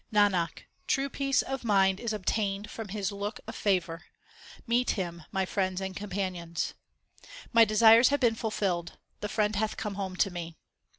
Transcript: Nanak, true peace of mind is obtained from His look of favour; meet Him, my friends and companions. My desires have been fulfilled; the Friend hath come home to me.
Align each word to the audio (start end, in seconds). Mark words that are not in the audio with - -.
Nanak, 0.11 0.63
true 0.87 1.09
peace 1.09 1.43
of 1.43 1.63
mind 1.63 1.99
is 1.99 2.11
obtained 2.11 2.71
from 2.71 2.87
His 2.87 3.11
look 3.11 3.39
of 3.45 3.55
favour; 3.55 4.05
meet 4.65 4.89
Him, 4.97 5.25
my 5.31 5.45
friends 5.45 5.79
and 5.79 5.95
companions. 5.95 6.73
My 7.53 7.65
desires 7.65 8.09
have 8.09 8.19
been 8.19 8.33
fulfilled; 8.33 8.97
the 9.19 9.29
Friend 9.29 9.55
hath 9.55 9.77
come 9.77 9.93
home 9.93 10.15
to 10.15 10.31
me. 10.31 10.57